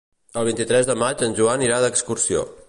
El 0.41 0.47
vint-i-tres 0.47 0.89
de 0.91 0.95
maig 1.03 1.21
en 1.27 1.37
Joan 1.41 1.67
irà 1.67 1.79
d'excursió. 1.85 2.43